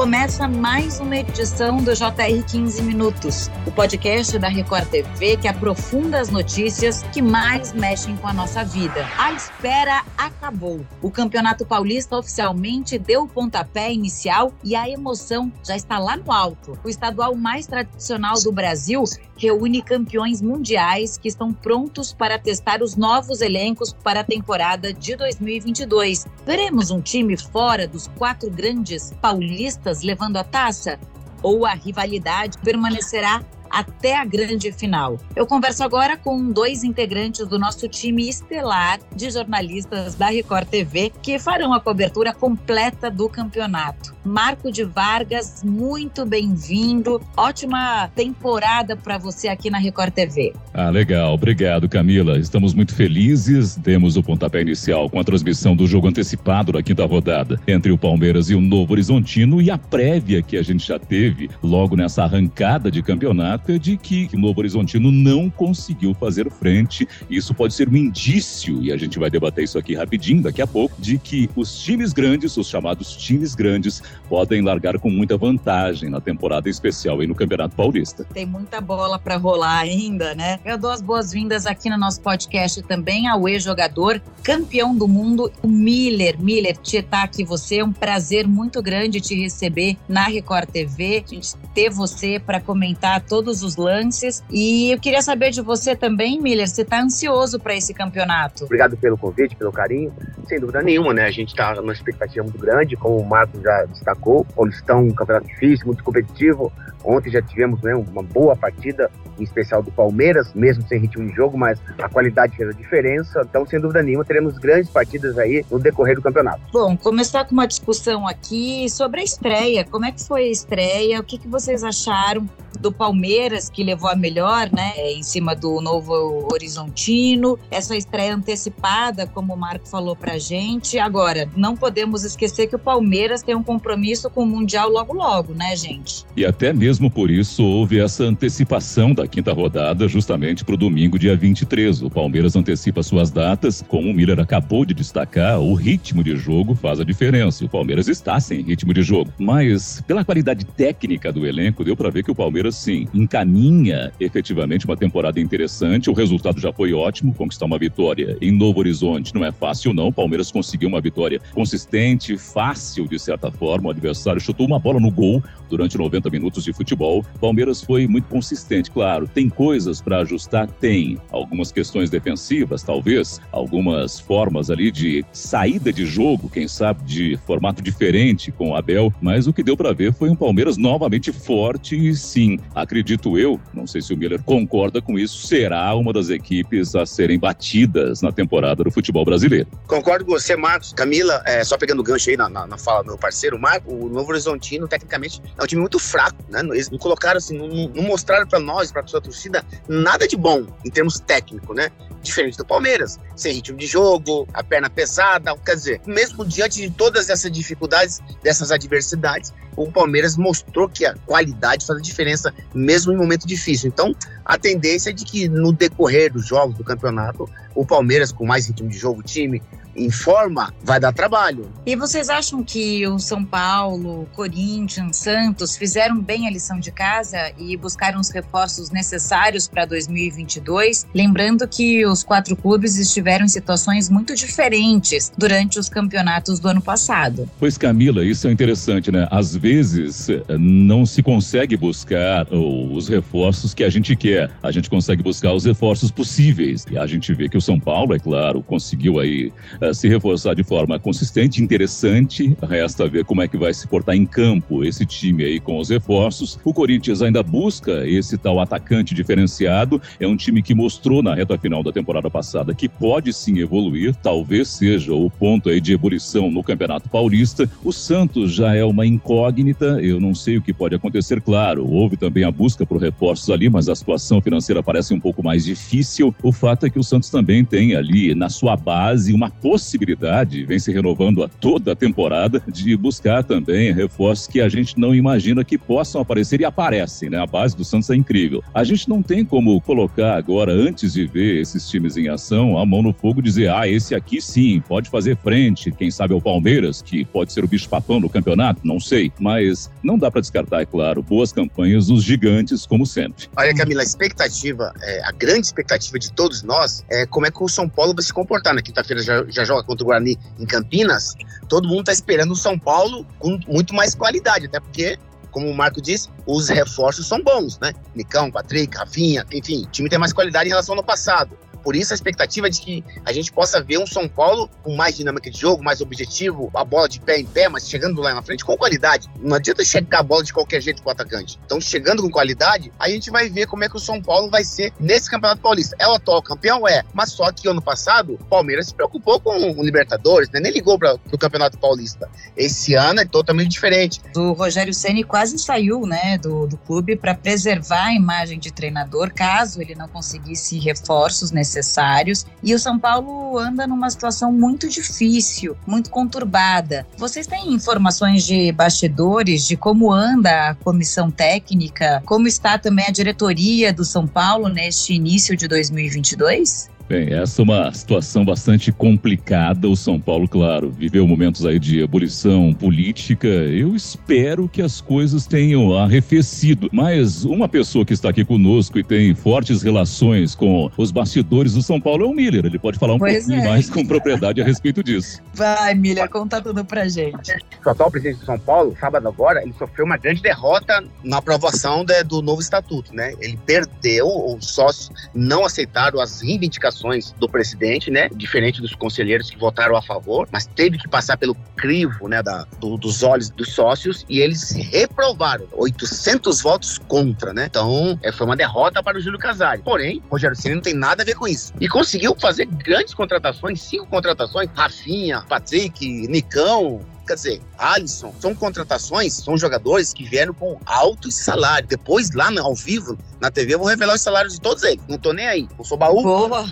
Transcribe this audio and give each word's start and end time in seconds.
Começa 0.00 0.48
mais 0.48 0.98
uma 0.98 1.14
edição 1.14 1.76
do 1.76 1.94
JR 1.94 2.42
15 2.50 2.82
Minutos, 2.84 3.50
o 3.66 3.70
podcast 3.70 4.38
da 4.38 4.48
Record 4.48 4.88
TV 4.88 5.36
que 5.36 5.46
aprofunda 5.46 6.18
as 6.18 6.30
notícias 6.30 7.02
que 7.12 7.20
mais 7.20 7.74
mexem 7.74 8.16
com 8.16 8.26
a 8.26 8.32
nossa 8.32 8.64
vida. 8.64 9.06
A 9.18 9.34
espera 9.34 10.02
acabou. 10.16 10.86
O 11.02 11.10
Campeonato 11.10 11.66
Paulista 11.66 12.16
oficialmente 12.16 12.98
deu 12.98 13.24
o 13.24 13.28
pontapé 13.28 13.92
inicial 13.92 14.54
e 14.64 14.74
a 14.74 14.88
emoção 14.88 15.52
já 15.62 15.76
está 15.76 15.98
lá 15.98 16.16
no 16.16 16.32
alto. 16.32 16.78
O 16.82 16.88
estadual 16.88 17.34
mais 17.34 17.66
tradicional 17.66 18.40
do 18.42 18.50
Brasil 18.50 19.04
reúne 19.36 19.82
campeões 19.82 20.40
mundiais 20.42 21.16
que 21.16 21.28
estão 21.28 21.52
prontos 21.52 22.12
para 22.12 22.38
testar 22.38 22.82
os 22.82 22.94
novos 22.96 23.40
elencos 23.40 23.92
para 23.92 24.20
a 24.20 24.24
temporada 24.24 24.92
de 24.92 25.16
2022. 25.16 26.26
Veremos 26.46 26.90
um 26.90 27.00
time 27.00 27.36
fora 27.36 27.88
dos 27.88 28.06
quatro 28.06 28.50
grandes 28.50 29.12
paulistas 29.20 29.89
levando 30.02 30.36
a 30.36 30.44
taça? 30.44 30.98
Ou 31.42 31.66
a 31.66 31.72
rivalidade 31.72 32.58
permanecerá 32.58 33.42
até 33.70 34.16
a 34.16 34.24
grande 34.24 34.72
final. 34.72 35.18
Eu 35.36 35.46
converso 35.46 35.84
agora 35.84 36.16
com 36.16 36.50
dois 36.50 36.82
integrantes 36.82 37.46
do 37.46 37.58
nosso 37.58 37.88
time 37.88 38.28
estelar 38.28 38.98
de 39.14 39.30
jornalistas 39.30 40.14
da 40.14 40.26
Record 40.26 40.68
TV 40.68 41.12
que 41.22 41.38
farão 41.38 41.72
a 41.72 41.80
cobertura 41.80 42.32
completa 42.32 43.10
do 43.10 43.28
campeonato. 43.28 44.14
Marco 44.24 44.70
de 44.70 44.84
Vargas, 44.84 45.62
muito 45.64 46.26
bem-vindo. 46.26 47.20
Ótima 47.36 48.08
temporada 48.14 48.96
para 48.96 49.16
você 49.16 49.48
aqui 49.48 49.70
na 49.70 49.78
Record 49.78 50.12
TV. 50.12 50.52
Ah, 50.74 50.90
legal. 50.90 51.34
Obrigado, 51.34 51.88
Camila. 51.88 52.38
Estamos 52.38 52.74
muito 52.74 52.94
felizes. 52.94 53.76
Demos 53.76 54.16
o 54.16 54.22
pontapé 54.22 54.60
inicial 54.60 55.08
com 55.08 55.18
a 55.18 55.24
transmissão 55.24 55.74
do 55.74 55.86
jogo 55.86 56.08
antecipado 56.08 56.72
da 56.72 56.82
quinta 56.82 57.06
rodada 57.06 57.58
entre 57.66 57.92
o 57.92 57.98
Palmeiras 57.98 58.50
e 58.50 58.54
o 58.54 58.60
Novo 58.60 58.92
Horizontino 58.92 59.62
e 59.62 59.70
a 59.70 59.78
prévia 59.78 60.42
que 60.42 60.56
a 60.56 60.62
gente 60.62 60.86
já 60.86 60.98
teve 60.98 61.48
logo 61.62 61.96
nessa 61.96 62.24
arrancada 62.24 62.90
de 62.90 63.02
campeonato 63.02 63.59
de 63.78 63.96
que 63.96 64.28
o 64.32 64.38
Novo 64.38 64.60
Horizontino 64.60 65.10
não 65.12 65.48
conseguiu 65.48 66.14
fazer 66.14 66.50
frente. 66.50 67.06
Isso 67.28 67.54
pode 67.54 67.74
ser 67.74 67.88
um 67.88 67.96
indício, 67.96 68.82
e 68.82 68.92
a 68.92 68.96
gente 68.96 69.18
vai 69.18 69.30
debater 69.30 69.64
isso 69.64 69.78
aqui 69.78 69.94
rapidinho 69.94 70.42
daqui 70.42 70.62
a 70.62 70.66
pouco, 70.66 71.00
de 71.00 71.18
que 71.18 71.48
os 71.54 71.80
times 71.82 72.12
grandes, 72.12 72.56
os 72.56 72.68
chamados 72.68 73.16
times 73.16 73.54
grandes, 73.54 74.02
podem 74.28 74.62
largar 74.62 74.98
com 74.98 75.10
muita 75.10 75.36
vantagem 75.36 76.10
na 76.10 76.20
temporada 76.20 76.68
especial 76.68 77.20
aí 77.20 77.26
no 77.26 77.34
Campeonato 77.34 77.74
Paulista. 77.76 78.24
Tem 78.32 78.46
muita 78.46 78.80
bola 78.80 79.18
para 79.18 79.36
rolar 79.36 79.78
ainda, 79.78 80.34
né? 80.34 80.58
Eu 80.64 80.78
dou 80.78 80.90
as 80.90 81.00
boas-vindas 81.00 81.66
aqui 81.66 81.88
no 81.88 81.98
nosso 81.98 82.20
podcast 82.20 82.82
também 82.82 83.28
ao 83.28 83.48
ex-jogador, 83.48 84.20
campeão 84.42 84.96
do 84.96 85.06
mundo, 85.06 85.50
o 85.62 85.68
Miller. 85.68 86.40
Miller, 86.40 86.76
Tietá 86.76 87.22
aqui 87.22 87.44
você, 87.44 87.78
é 87.78 87.84
um 87.84 87.92
prazer 87.92 88.46
muito 88.46 88.82
grande 88.82 89.20
te 89.20 89.34
receber 89.34 89.96
na 90.08 90.24
Record 90.24 90.68
TV, 90.68 91.24
a 91.24 91.34
gente 91.34 91.56
ter 91.74 91.90
você 91.90 92.38
para 92.38 92.60
comentar 92.60 93.20
todos 93.50 93.62
os 93.64 93.76
lances. 93.76 94.44
E 94.48 94.92
eu 94.92 94.98
queria 95.00 95.20
saber 95.20 95.50
de 95.50 95.60
você 95.60 95.96
também, 95.96 96.40
Miller, 96.40 96.68
você 96.68 96.82
está 96.82 97.02
ansioso 97.02 97.58
para 97.58 97.74
esse 97.74 97.92
campeonato? 97.92 98.64
Obrigado 98.64 98.96
pelo 98.96 99.18
convite, 99.18 99.56
pelo 99.56 99.72
carinho. 99.72 100.12
Sem 100.46 100.60
dúvida 100.60 100.80
nenhuma, 100.82 101.12
né? 101.12 101.26
A 101.26 101.30
gente 101.30 101.48
está 101.48 101.74
numa 101.74 101.92
expectativa 101.92 102.44
muito 102.44 102.58
grande, 102.58 102.96
como 102.96 103.18
o 103.18 103.28
Marcos 103.28 103.60
já 103.60 103.84
destacou. 103.86 104.44
Paulistão, 104.54 105.02
um 105.02 105.12
campeonato 105.12 105.48
difícil, 105.48 105.86
muito 105.86 106.04
competitivo. 106.04 106.72
Ontem 107.04 107.30
já 107.30 107.40
tivemos 107.40 107.80
né, 107.82 107.94
uma 107.94 108.22
boa 108.22 108.54
partida, 108.56 109.10
em 109.38 109.42
especial 109.42 109.82
do 109.82 109.90
Palmeiras, 109.90 110.52
mesmo 110.54 110.86
sem 110.86 111.00
ritmo 111.00 111.26
de 111.28 111.34
jogo, 111.34 111.56
mas 111.56 111.80
a 111.98 112.08
qualidade 112.08 112.56
fez 112.56 112.68
a 112.68 112.72
diferença. 112.72 113.42
Então, 113.48 113.64
sem 113.66 113.80
dúvida 113.80 114.02
nenhuma, 114.02 114.24
teremos 114.24 114.58
grandes 114.58 114.90
partidas 114.90 115.38
aí 115.38 115.64
no 115.70 115.78
decorrer 115.78 116.16
do 116.16 116.22
campeonato. 116.22 116.60
Bom, 116.72 116.96
começar 116.96 117.44
com 117.44 117.52
uma 117.52 117.66
discussão 117.66 118.26
aqui 118.26 118.88
sobre 118.90 119.20
a 119.20 119.24
estreia. 119.24 119.84
Como 119.84 120.04
é 120.04 120.12
que 120.12 120.22
foi 120.22 120.44
a 120.44 120.50
estreia? 120.50 121.20
O 121.20 121.24
que, 121.24 121.38
que 121.38 121.48
vocês 121.48 121.82
acharam 121.82 122.48
do 122.80 122.90
Palmeiras, 122.90 123.68
que 123.68 123.84
levou 123.84 124.08
a 124.08 124.16
melhor, 124.16 124.70
né, 124.72 124.92
em 125.12 125.22
cima 125.22 125.54
do 125.54 125.80
Novo 125.80 126.48
Horizontino. 126.50 127.58
Essa 127.70 127.96
estreia 127.96 128.34
antecipada, 128.34 129.26
como 129.26 129.54
o 129.54 129.56
Marco 129.56 129.86
falou 129.86 130.16
pra 130.16 130.38
gente. 130.38 130.98
Agora, 130.98 131.48
não 131.56 131.76
podemos 131.76 132.24
esquecer 132.24 132.66
que 132.66 132.76
o 132.76 132.78
Palmeiras 132.78 133.42
tem 133.42 133.54
um 133.54 133.62
compromisso 133.62 134.30
com 134.30 134.42
o 134.42 134.46
Mundial 134.46 134.88
logo 134.88 135.12
logo, 135.12 135.52
né, 135.52 135.76
gente? 135.76 136.24
E 136.36 136.44
até 136.44 136.72
mesmo 136.72 136.89
por 136.98 137.30
isso 137.30 137.64
houve 137.64 137.98
essa 137.98 138.24
antecipação 138.24 139.12
da 139.12 139.26
quinta 139.26 139.52
rodada 139.52 140.06
justamente 140.08 140.64
para 140.64 140.74
o 140.74 140.78
domingo, 140.78 141.18
dia 141.18 141.36
23. 141.36 142.02
O 142.02 142.10
Palmeiras 142.10 142.56
antecipa 142.56 143.02
suas 143.02 143.30
datas. 143.30 143.84
Como 143.86 144.10
o 144.10 144.14
Miller 144.14 144.40
acabou 144.40 144.84
de 144.84 144.94
destacar, 144.94 145.60
o 145.60 145.74
ritmo 145.74 146.22
de 146.22 146.36
jogo 146.36 146.74
faz 146.74 147.00
a 147.00 147.04
diferença. 147.04 147.64
O 147.64 147.68
Palmeiras 147.68 148.08
está 148.08 148.38
sem 148.38 148.62
ritmo 148.62 148.94
de 148.94 149.02
jogo. 149.02 149.32
Mas, 149.38 150.02
pela 150.06 150.24
qualidade 150.24 150.64
técnica 150.64 151.32
do 151.32 151.46
elenco, 151.46 151.84
deu 151.84 151.96
para 151.96 152.10
ver 152.10 152.22
que 152.22 152.30
o 152.30 152.34
Palmeiras 152.34 152.50
Palmeiras, 152.50 152.74
sim, 152.74 153.06
encaminha 153.14 154.12
efetivamente 154.20 154.84
uma 154.84 154.96
temporada 154.96 155.40
interessante. 155.40 156.10
O 156.10 156.12
resultado 156.12 156.60
já 156.60 156.72
foi 156.72 156.92
ótimo, 156.92 157.32
conquistar 157.32 157.66
uma 157.66 157.78
vitória 157.78 158.36
em 158.40 158.50
Novo 158.50 158.80
Horizonte 158.80 159.34
não 159.34 159.44
é 159.44 159.52
fácil, 159.52 159.94
não. 159.94 160.08
O 160.08 160.12
Palmeiras 160.12 160.50
conseguiu 160.50 160.88
uma 160.88 161.00
vitória 161.00 161.40
consistente, 161.54 162.36
fácil 162.36 163.06
de 163.08 163.18
certa 163.18 163.50
forma. 163.50 163.88
O 163.88 163.90
adversário 163.90 164.40
chutou 164.40 164.66
uma 164.66 164.78
bola 164.78 165.00
no 165.00 165.10
gol 165.10 165.42
durante 165.70 165.96
90 165.96 166.28
minutos 166.28 166.64
de 166.64 166.72
futebol. 166.80 167.24
Palmeiras 167.38 167.82
foi 167.82 168.06
muito 168.06 168.28
consistente, 168.28 168.90
claro. 168.90 169.28
Tem 169.28 169.48
coisas 169.48 170.00
para 170.00 170.20
ajustar? 170.20 170.66
Tem. 170.66 171.18
Algumas 171.30 171.70
questões 171.70 172.08
defensivas, 172.08 172.82
talvez. 172.82 173.38
Algumas 173.52 174.18
formas 174.18 174.70
ali 174.70 174.90
de 174.90 175.24
saída 175.32 175.92
de 175.92 176.06
jogo, 176.06 176.48
quem 176.48 176.66
sabe, 176.66 177.04
de 177.04 177.38
formato 177.46 177.82
diferente 177.82 178.50
com 178.50 178.70
o 178.70 178.76
Abel. 178.76 179.12
Mas 179.20 179.46
o 179.46 179.52
que 179.52 179.62
deu 179.62 179.76
para 179.76 179.92
ver 179.92 180.14
foi 180.14 180.30
um 180.30 180.36
Palmeiras 180.36 180.78
novamente 180.78 181.32
forte 181.32 181.94
e 181.94 182.14
sim, 182.16 182.58
acredito 182.74 183.38
eu, 183.38 183.60
não 183.74 183.86
sei 183.86 184.00
se 184.00 184.14
o 184.14 184.16
Miller 184.16 184.42
concorda 184.42 185.02
com 185.02 185.18
isso, 185.18 185.46
será 185.46 185.94
uma 185.94 186.12
das 186.12 186.30
equipes 186.30 186.94
a 186.94 187.04
serem 187.04 187.38
batidas 187.38 188.22
na 188.22 188.32
temporada 188.32 188.82
do 188.82 188.90
futebol 188.90 189.24
brasileiro. 189.24 189.68
Concordo 189.86 190.24
com 190.24 190.32
você, 190.32 190.56
Marcos. 190.56 190.92
Camila, 190.92 191.42
é, 191.44 191.62
só 191.62 191.76
pegando 191.76 192.00
o 192.00 192.02
gancho 192.02 192.30
aí 192.30 192.36
na, 192.36 192.48
na, 192.48 192.66
na 192.66 192.78
fala 192.78 193.02
do 193.02 193.08
meu 193.08 193.18
parceiro, 193.18 193.58
Marco, 193.58 193.92
o 193.92 194.08
Novo 194.08 194.30
Horizontino, 194.30 194.88
tecnicamente, 194.88 195.42
é 195.58 195.62
um 195.62 195.66
time 195.66 195.80
muito 195.80 195.98
fraco, 195.98 196.42
né? 196.48 196.62
Eles 196.74 196.90
não 196.90 196.98
colocaram 196.98 197.38
assim, 197.38 197.56
não, 197.56 197.68
não 197.68 198.02
mostraram 198.02 198.46
para 198.46 198.58
nós, 198.58 198.90
para 198.92 199.06
sua 199.06 199.20
torcida, 199.20 199.64
nada 199.88 200.26
de 200.26 200.36
bom 200.36 200.66
em 200.84 200.90
termos 200.90 201.18
técnicos, 201.20 201.74
né? 201.76 201.90
Diferente 202.22 202.58
do 202.58 202.64
Palmeiras, 202.64 203.18
sem 203.34 203.54
ritmo 203.54 203.78
de 203.78 203.86
jogo, 203.86 204.46
a 204.52 204.62
perna 204.62 204.90
pesada, 204.90 205.56
quer 205.64 205.74
dizer, 205.74 206.00
mesmo 206.06 206.44
diante 206.44 206.80
de 206.80 206.90
todas 206.90 207.30
essas 207.30 207.50
dificuldades, 207.50 208.20
dessas 208.42 208.70
adversidades, 208.70 209.52
o 209.76 209.90
Palmeiras 209.90 210.36
mostrou 210.36 210.88
que 210.88 211.06
a 211.06 211.14
qualidade 211.24 211.86
faz 211.86 211.98
a 211.98 212.02
diferença, 212.02 212.52
mesmo 212.74 213.12
em 213.12 213.16
momento 213.16 213.46
difícil. 213.46 213.88
Então, 213.88 214.14
a 214.44 214.58
tendência 214.58 215.10
é 215.10 215.12
de 215.12 215.24
que 215.24 215.48
no 215.48 215.72
decorrer 215.72 216.32
dos 216.32 216.46
jogos 216.46 216.76
do 216.76 216.84
campeonato, 216.84 217.48
o 217.74 217.86
Palmeiras, 217.86 218.32
com 218.32 218.44
mais 218.44 218.66
ritmo 218.66 218.88
de 218.88 218.98
jogo, 218.98 219.22
time 219.22 219.62
em 219.94 220.10
forma, 220.10 220.72
vai 220.82 221.00
dar 221.00 221.12
trabalho. 221.12 221.70
E 221.84 221.96
vocês 221.96 222.28
acham 222.28 222.62
que 222.62 223.06
o 223.06 223.18
São 223.18 223.44
Paulo, 223.44 224.28
Corinthians, 224.34 225.16
Santos 225.16 225.76
fizeram 225.76 226.20
bem 226.20 226.46
a 226.46 226.50
lição 226.50 226.78
de 226.78 226.90
casa 226.90 227.52
e 227.58 227.76
buscaram 227.76 228.20
os 228.20 228.30
reforços 228.30 228.90
necessários 228.90 229.68
para 229.68 229.84
2022? 229.84 231.06
Lembrando 231.14 231.66
que 231.66 232.06
os 232.06 232.22
quatro 232.22 232.56
clubes 232.56 232.96
estiveram 232.96 233.44
em 233.44 233.48
situações 233.48 234.08
muito 234.08 234.34
diferentes 234.34 235.32
durante 235.36 235.78
os 235.78 235.88
campeonatos 235.88 236.60
do 236.60 236.68
ano 236.68 236.80
passado. 236.80 237.48
Pois, 237.58 237.76
Camila, 237.76 238.24
isso 238.24 238.48
é 238.48 238.52
interessante, 238.52 239.10
né? 239.10 239.26
Às 239.30 239.56
vezes 239.56 240.28
não 240.58 241.04
se 241.04 241.22
consegue 241.22 241.76
buscar 241.76 242.46
os 242.52 243.08
reforços 243.08 243.74
que 243.74 243.84
a 243.84 243.90
gente 243.90 244.14
quer, 244.16 244.50
a 244.62 244.70
gente 244.70 244.88
consegue 244.88 245.22
buscar 245.22 245.52
os 245.52 245.64
reforços 245.64 246.10
possíveis. 246.10 246.86
E 246.90 246.98
a 246.98 247.06
gente 247.06 247.32
vê 247.34 247.48
que 247.48 247.56
o 247.56 247.60
São 247.60 247.78
Paulo, 247.78 248.14
é 248.14 248.18
claro, 248.18 248.62
conseguiu 248.62 249.18
aí 249.18 249.52
se 249.92 250.08
reforçar 250.08 250.54
de 250.54 250.62
forma 250.62 250.98
consistente, 250.98 251.62
interessante. 251.62 252.56
Resta 252.62 253.08
ver 253.08 253.24
como 253.24 253.42
é 253.42 253.48
que 253.48 253.56
vai 253.56 253.72
se 253.72 253.86
portar 253.86 254.14
em 254.14 254.26
campo 254.26 254.84
esse 254.84 255.04
time 255.06 255.44
aí 255.44 255.60
com 255.60 255.78
os 255.78 255.88
reforços. 255.88 256.58
O 256.64 256.72
Corinthians 256.72 257.22
ainda 257.22 257.42
busca 257.42 258.06
esse 258.06 258.36
tal 258.38 258.60
atacante 258.60 259.14
diferenciado. 259.14 260.00
É 260.18 260.26
um 260.26 260.36
time 260.36 260.62
que 260.62 260.74
mostrou 260.74 261.22
na 261.22 261.34
reta 261.34 261.58
final 261.58 261.82
da 261.82 261.92
temporada 261.92 262.30
passada 262.30 262.74
que 262.74 262.88
pode 262.88 263.32
sim 263.32 263.58
evoluir. 263.58 264.14
Talvez 264.16 264.68
seja 264.68 265.12
o 265.12 265.30
ponto 265.30 265.68
aí 265.68 265.80
de 265.80 265.92
ebulição 265.92 266.50
no 266.50 266.62
Campeonato 266.62 267.08
Paulista. 267.08 267.68
O 267.82 267.92
Santos 267.92 268.52
já 268.52 268.74
é 268.74 268.84
uma 268.84 269.06
incógnita. 269.06 269.98
Eu 270.00 270.20
não 270.20 270.34
sei 270.34 270.56
o 270.56 270.62
que 270.62 270.72
pode 270.72 270.94
acontecer, 270.94 271.40
claro. 271.40 271.86
Houve 271.86 272.16
também 272.16 272.44
a 272.44 272.50
busca 272.50 272.84
por 272.86 273.00
reforços 273.00 273.50
ali, 273.50 273.68
mas 273.68 273.88
a 273.88 273.94
situação 273.94 274.40
financeira 274.40 274.82
parece 274.82 275.14
um 275.14 275.20
pouco 275.20 275.42
mais 275.42 275.64
difícil. 275.64 276.34
O 276.42 276.52
fato 276.52 276.86
é 276.86 276.90
que 276.90 276.98
o 276.98 277.04
Santos 277.04 277.30
também 277.30 277.64
tem 277.64 277.94
ali 277.94 278.34
na 278.34 278.48
sua 278.48 278.76
base 278.76 279.32
uma 279.32 279.50
possibilidade, 279.70 280.64
vem 280.64 280.80
se 280.80 280.90
renovando 280.90 281.44
a 281.44 281.48
toda 281.48 281.92
a 281.92 281.94
temporada, 281.94 282.60
de 282.66 282.96
buscar 282.96 283.44
também 283.44 283.92
reforços 283.92 284.48
que 284.48 284.60
a 284.60 284.68
gente 284.68 284.98
não 284.98 285.14
imagina 285.14 285.64
que 285.64 285.78
possam 285.78 286.20
aparecer 286.20 286.60
e 286.60 286.64
aparecem, 286.64 287.30
né? 287.30 287.38
A 287.38 287.46
base 287.46 287.76
do 287.76 287.84
Santos 287.84 288.10
é 288.10 288.16
incrível. 288.16 288.64
A 288.74 288.82
gente 288.82 289.08
não 289.08 289.22
tem 289.22 289.44
como 289.44 289.80
colocar 289.80 290.34
agora, 290.34 290.72
antes 290.72 291.12
de 291.12 291.24
ver 291.24 291.60
esses 291.60 291.88
times 291.88 292.16
em 292.16 292.28
ação, 292.28 292.76
a 292.76 292.84
mão 292.84 293.00
no 293.00 293.12
fogo 293.12 293.38
e 293.38 293.44
dizer, 293.44 293.70
ah, 293.70 293.86
esse 293.86 294.12
aqui 294.12 294.40
sim, 294.42 294.82
pode 294.88 295.08
fazer 295.08 295.36
frente, 295.36 295.92
quem 295.92 296.10
sabe 296.10 296.34
é 296.34 296.36
o 296.36 296.40
Palmeiras, 296.40 297.00
que 297.00 297.24
pode 297.24 297.52
ser 297.52 297.62
o 297.62 297.68
bicho-papão 297.68 298.20
do 298.20 298.28
campeonato, 298.28 298.80
não 298.82 298.98
sei. 298.98 299.30
Mas 299.38 299.88
não 300.02 300.18
dá 300.18 300.32
para 300.32 300.40
descartar, 300.40 300.80
é 300.80 300.86
claro, 300.86 301.22
boas 301.22 301.52
campanhas 301.52 302.08
dos 302.08 302.24
gigantes, 302.24 302.84
como 302.86 303.06
sempre. 303.06 303.46
Olha, 303.56 303.72
Camila, 303.72 304.00
a 304.00 304.04
expectativa, 304.04 304.92
é, 305.00 305.24
a 305.28 305.30
grande 305.30 305.66
expectativa 305.66 306.18
de 306.18 306.32
todos 306.32 306.64
nós 306.64 307.04
é 307.08 307.24
como 307.24 307.46
é 307.46 307.52
que 307.52 307.62
o 307.62 307.68
São 307.68 307.88
Paulo 307.88 308.12
vai 308.12 308.24
se 308.24 308.32
comportar. 308.32 308.74
Na 308.74 308.82
quinta-feira 308.82 309.22
já, 309.22 309.44
já 309.48 309.59
joga 309.64 309.82
contra 309.82 310.04
o 310.04 310.06
Guarani 310.06 310.38
em 310.58 310.66
Campinas. 310.66 311.34
Todo 311.68 311.88
mundo 311.88 312.00
está 312.00 312.12
esperando 312.12 312.52
o 312.52 312.56
São 312.56 312.78
Paulo 312.78 313.26
com 313.38 313.58
muito 313.66 313.94
mais 313.94 314.14
qualidade, 314.14 314.66
até 314.66 314.80
porque 314.80 315.18
como 315.50 315.68
o 315.68 315.74
Marco 315.74 316.00
disse, 316.00 316.28
os 316.46 316.68
reforços 316.68 317.26
são 317.26 317.42
bons, 317.42 317.78
né? 317.78 317.92
Nicão, 318.14 318.50
Patrick, 318.50 318.96
Rafinha, 318.96 319.44
enfim, 319.52 319.84
o 319.84 319.90
time 319.90 320.08
tem 320.08 320.18
mais 320.18 320.32
qualidade 320.32 320.66
em 320.66 320.70
relação 320.70 320.94
ao 320.94 320.98
ano 320.98 321.06
passado. 321.06 321.56
Por 321.82 321.96
isso 321.96 322.12
a 322.12 322.14
expectativa 322.14 322.66
é 322.66 322.70
de 322.70 322.80
que 322.80 323.04
a 323.24 323.32
gente 323.32 323.52
possa 323.52 323.82
ver 323.82 323.98
um 323.98 324.06
São 324.06 324.28
Paulo 324.28 324.68
com 324.82 324.94
mais 324.94 325.16
dinâmica 325.16 325.50
de 325.50 325.58
jogo, 325.58 325.82
mais 325.82 326.00
objetivo, 326.00 326.70
a 326.74 326.84
bola 326.84 327.08
de 327.08 327.20
pé 327.20 327.38
em 327.38 327.46
pé, 327.46 327.68
mas 327.68 327.88
chegando 327.88 328.20
lá 328.20 328.34
na 328.34 328.42
frente 328.42 328.64
com 328.64 328.76
qualidade. 328.76 329.28
Não 329.40 329.56
adianta 329.56 329.84
chegar 329.84 330.20
a 330.20 330.22
bola 330.22 330.44
de 330.44 330.52
qualquer 330.52 330.80
jeito 330.80 331.02
com 331.02 331.08
o 331.08 331.12
atacante. 331.12 331.58
Então, 331.64 331.80
chegando 331.80 332.22
com 332.22 332.30
qualidade, 332.30 332.92
a 332.98 333.08
gente 333.08 333.30
vai 333.30 333.48
ver 333.48 333.66
como 333.66 333.84
é 333.84 333.88
que 333.88 333.96
o 333.96 334.00
São 334.00 334.20
Paulo 334.22 334.50
vai 334.50 334.64
ser 334.64 334.92
nesse 335.00 335.30
Campeonato 335.30 335.62
Paulista. 335.62 335.96
É 335.98 336.06
o 336.06 336.14
atual 336.14 336.42
campeão? 336.42 336.86
É. 336.86 337.02
Mas 337.14 337.32
só 337.32 337.50
que 337.50 337.68
ano 337.68 337.82
passado, 337.82 338.34
o 338.34 338.44
Palmeiras 338.44 338.88
se 338.88 338.94
preocupou 338.94 339.40
com 339.40 339.50
o 339.72 339.82
Libertadores, 339.82 340.50
né? 340.50 340.60
nem 340.60 340.72
ligou 340.72 340.98
para 340.98 341.14
o 341.32 341.38
Campeonato 341.38 341.78
Paulista. 341.78 342.28
Esse 342.56 342.94
ano 342.94 343.20
é 343.20 343.24
totalmente 343.24 343.70
diferente. 343.70 344.20
O 344.36 344.52
Rogério 344.52 344.92
Ceni 344.92 345.24
quase 345.24 345.39
saiu 345.46 346.06
né, 346.06 346.38
do, 346.38 346.66
do 346.66 346.76
clube 346.76 347.16
para 347.16 347.34
preservar 347.34 348.06
a 348.06 348.14
imagem 348.14 348.58
de 348.58 348.72
treinador, 348.72 349.32
caso 349.34 349.80
ele 349.80 349.94
não 349.94 350.08
conseguisse 350.08 350.78
reforços 350.78 351.50
necessários 351.50 352.46
e 352.62 352.74
o 352.74 352.78
São 352.78 352.98
Paulo 352.98 353.58
anda 353.58 353.86
numa 353.86 354.10
situação 354.10 354.52
muito 354.52 354.88
difícil, 354.88 355.76
muito 355.86 356.10
conturbada. 356.10 357.06
Vocês 357.16 357.46
têm 357.46 357.72
informações 357.72 358.44
de 358.44 358.72
bastidores 358.72 359.66
de 359.66 359.76
como 359.76 360.12
anda 360.12 360.70
a 360.70 360.74
comissão 360.74 361.30
técnica, 361.30 362.22
como 362.26 362.46
está 362.46 362.78
também 362.78 363.06
a 363.06 363.12
diretoria 363.12 363.92
do 363.92 364.04
São 364.04 364.26
Paulo 364.26 364.68
neste 364.68 365.14
início 365.14 365.56
de 365.56 365.66
2022? 365.66 366.88
Bem, 367.10 367.34
essa 367.34 367.60
é 367.60 367.64
uma 367.64 367.92
situação 367.92 368.44
bastante 368.44 368.92
complicada. 368.92 369.88
O 369.88 369.96
São 369.96 370.20
Paulo, 370.20 370.46
claro, 370.46 370.92
viveu 370.92 371.26
momentos 371.26 371.66
aí 371.66 371.76
de 371.76 372.00
ebulição 372.00 372.72
política. 372.72 373.48
Eu 373.48 373.96
espero 373.96 374.68
que 374.68 374.80
as 374.80 375.00
coisas 375.00 375.44
tenham 375.44 375.92
arrefecido. 375.98 376.88
Mas 376.92 377.44
uma 377.44 377.68
pessoa 377.68 378.04
que 378.06 378.12
está 378.12 378.28
aqui 378.28 378.44
conosco 378.44 378.96
e 378.96 379.02
tem 379.02 379.34
fortes 379.34 379.82
relações 379.82 380.54
com 380.54 380.88
os 380.96 381.10
bastidores 381.10 381.74
do 381.74 381.82
São 381.82 382.00
Paulo 382.00 382.26
é 382.26 382.28
o 382.28 382.32
Miller. 382.32 382.64
Ele 382.64 382.78
pode 382.78 382.96
falar 382.96 383.14
um 383.14 383.18
pois 383.18 383.38
pouquinho 383.38 383.64
é. 383.64 383.68
mais 383.68 383.90
com 383.90 384.06
propriedade 384.06 384.62
a 384.62 384.64
respeito 384.64 385.02
disso. 385.02 385.42
Vai, 385.52 385.96
Miller, 385.96 386.30
conta 386.30 386.62
tudo 386.62 386.84
pra 386.84 387.08
gente. 387.08 387.56
O 387.84 387.90
atual 387.90 388.08
presidente 388.08 388.38
do 388.38 388.46
São 388.46 388.58
Paulo, 388.60 388.96
sábado 389.00 389.26
agora, 389.26 389.64
ele 389.64 389.74
sofreu 389.76 390.06
uma 390.06 390.16
grande 390.16 390.40
derrota 390.40 391.02
na 391.24 391.38
aprovação 391.38 392.04
de, 392.04 392.22
do 392.22 392.40
novo 392.40 392.60
estatuto, 392.60 393.12
né? 393.12 393.34
Ele 393.40 393.58
perdeu, 393.66 394.28
os 394.28 394.70
sócios 394.70 395.10
não 395.34 395.64
aceitaram 395.64 396.20
as 396.20 396.40
reivindicações 396.40 396.99
do 397.38 397.48
presidente, 397.48 398.10
né? 398.10 398.28
Diferente 398.34 398.80
dos 398.80 398.94
conselheiros 398.94 399.50
que 399.50 399.58
votaram 399.58 399.96
a 399.96 400.02
favor, 400.02 400.48
mas 400.52 400.66
teve 400.66 400.98
que 400.98 401.08
passar 401.08 401.36
pelo 401.36 401.54
crivo, 401.76 402.28
né, 402.28 402.42
da, 402.42 402.64
do, 402.78 402.96
dos 402.96 403.22
olhos 403.22 403.50
dos 403.50 403.72
sócios 403.72 404.24
e 404.28 404.40
eles 404.40 404.70
reprovaram 404.70 405.66
800 405.72 406.62
votos 406.62 406.98
contra, 406.98 407.52
né? 407.52 407.66
Então, 407.66 408.18
é, 408.22 408.30
foi 408.32 408.46
uma 408.46 408.56
derrota 408.56 409.02
para 409.02 409.18
o 409.18 409.20
Júlio 409.20 409.38
Casares. 409.38 409.82
Porém, 409.82 410.22
Rogério 410.30 410.56
Ceni 410.56 410.74
não 410.74 410.82
tem 410.82 410.94
nada 410.94 411.22
a 411.22 411.26
ver 411.26 411.34
com 411.34 411.48
isso. 411.48 411.72
E 411.80 411.88
conseguiu 411.88 412.36
fazer 412.38 412.66
grandes 412.66 413.14
contratações, 413.14 413.80
cinco 413.80 414.06
contratações, 414.06 414.68
Rafinha, 414.74 415.42
Patrick, 415.48 416.28
Nicão, 416.28 417.00
Quer 417.30 417.34
dizer, 417.36 417.60
Alisson, 417.80 418.32
são 418.38 418.54
contratações, 418.54 419.32
são 419.34 419.56
jogadores 419.56 420.12
que 420.12 420.24
vieram 420.24 420.52
com 420.52 420.78
altos 420.84 421.34
salários. 421.36 421.88
Depois, 421.88 422.30
lá 422.34 422.50
ao 422.60 422.74
vivo, 422.74 423.18
na 423.40 423.50
TV, 423.50 423.74
eu 423.74 423.78
vou 423.78 423.88
revelar 423.88 424.14
os 424.14 424.20
salários 424.20 424.54
de 424.54 424.60
todos 424.60 424.82
eles. 424.82 425.02
Não 425.08 425.16
tô 425.18 425.32
nem 425.32 425.46
aí. 425.46 425.68
Eu 425.78 425.84
sou 425.84 425.96
baú. 425.96 426.22
Boa. 426.22 426.70